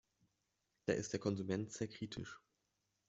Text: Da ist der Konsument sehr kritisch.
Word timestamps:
Da 0.87 0.93
ist 0.93 1.13
der 1.13 1.19
Konsument 1.19 1.71
sehr 1.71 1.87
kritisch. 1.87 2.39